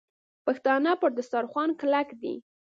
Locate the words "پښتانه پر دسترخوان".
0.45-1.69